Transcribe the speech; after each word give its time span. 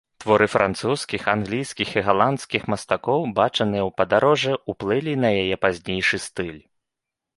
Творы 0.23 0.45
французскіх, 0.53 1.25
англійскіх 1.33 1.89
і 1.99 2.03
галандскіх 2.07 2.61
мастакоў, 2.75 3.21
бачаныя 3.41 3.83
ў 3.83 3.91
падарожжы, 4.01 4.53
уплылі 4.75 5.13
на 5.25 5.29
яе 5.43 5.55
пазнейшы 5.67 6.17
стыль. 6.29 6.61